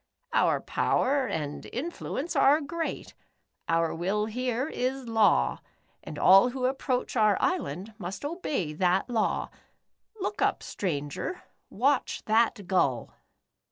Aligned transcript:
"Our 0.33 0.59
power 0.59 1.27
and 1.27 1.67
influence 1.71 2.35
are 2.35 2.59
great. 2.59 3.13
Our 3.69 3.93
will 3.93 4.25
here 4.25 4.67
is 4.67 5.07
law, 5.07 5.59
and 6.03 6.17
all 6.17 6.49
who 6.49 6.65
approach 6.65 7.15
our 7.15 7.37
island 7.39 7.93
must 7.99 8.25
obey 8.25 8.73
that 8.73 9.11
law. 9.11 9.51
Look 10.19 10.41
up, 10.41 10.63
stranger. 10.63 11.43
Watch 11.69 12.23
that 12.25 12.65
gull." 12.65 13.13